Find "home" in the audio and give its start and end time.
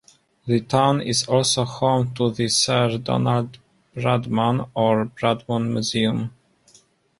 1.63-2.15